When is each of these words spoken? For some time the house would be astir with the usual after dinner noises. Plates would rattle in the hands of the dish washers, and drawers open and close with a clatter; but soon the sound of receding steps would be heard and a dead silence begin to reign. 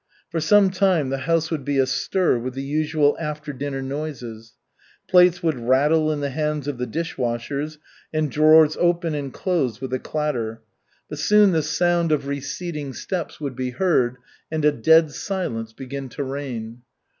For 0.31 0.39
some 0.39 0.71
time 0.71 1.09
the 1.11 1.19
house 1.29 1.51
would 1.51 1.63
be 1.63 1.77
astir 1.77 2.39
with 2.39 2.55
the 2.55 2.63
usual 2.63 3.15
after 3.19 3.53
dinner 3.53 3.83
noises. 3.83 4.53
Plates 5.07 5.43
would 5.43 5.59
rattle 5.59 6.11
in 6.11 6.21
the 6.21 6.31
hands 6.31 6.67
of 6.67 6.79
the 6.79 6.87
dish 6.87 7.19
washers, 7.19 7.77
and 8.11 8.31
drawers 8.31 8.75
open 8.79 9.13
and 9.13 9.31
close 9.31 9.79
with 9.79 9.93
a 9.93 9.99
clatter; 9.99 10.63
but 11.07 11.19
soon 11.19 11.51
the 11.51 11.61
sound 11.61 12.11
of 12.11 12.25
receding 12.25 12.93
steps 12.93 13.39
would 13.39 13.55
be 13.55 13.69
heard 13.69 14.17
and 14.51 14.65
a 14.65 14.71
dead 14.71 15.11
silence 15.11 15.71
begin 15.71 16.09
to 16.09 16.23
reign. 16.23 16.81